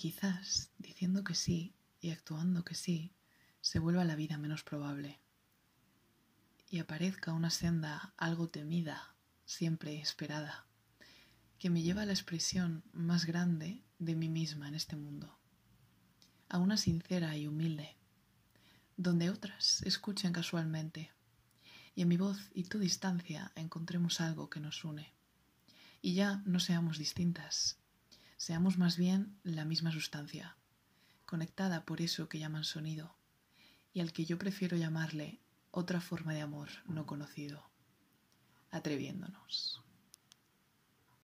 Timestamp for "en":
14.68-14.74, 22.00-22.08